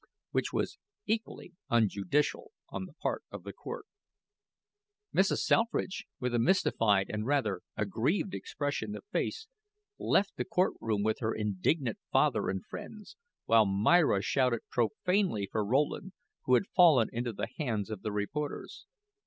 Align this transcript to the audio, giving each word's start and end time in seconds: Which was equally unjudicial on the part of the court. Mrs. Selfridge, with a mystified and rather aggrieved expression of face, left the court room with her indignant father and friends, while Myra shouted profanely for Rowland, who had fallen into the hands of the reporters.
Which 0.31 0.51
was 0.51 0.79
equally 1.05 1.53
unjudicial 1.69 2.53
on 2.69 2.85
the 2.87 2.93
part 2.93 3.23
of 3.29 3.43
the 3.43 3.53
court. 3.53 3.85
Mrs. 5.13 5.41
Selfridge, 5.41 6.07
with 6.19 6.33
a 6.33 6.39
mystified 6.39 7.05
and 7.11 7.27
rather 7.27 7.61
aggrieved 7.77 8.33
expression 8.33 8.95
of 8.95 9.05
face, 9.11 9.45
left 9.99 10.37
the 10.37 10.43
court 10.43 10.73
room 10.81 11.03
with 11.03 11.19
her 11.19 11.35
indignant 11.35 11.99
father 12.11 12.49
and 12.49 12.65
friends, 12.65 13.15
while 13.45 13.67
Myra 13.67 14.23
shouted 14.23 14.61
profanely 14.71 15.47
for 15.51 15.63
Rowland, 15.63 16.13
who 16.45 16.55
had 16.55 16.65
fallen 16.75 17.07
into 17.13 17.31
the 17.31 17.49
hands 17.59 17.91
of 17.91 18.01
the 18.01 18.11
reporters. 18.11 18.87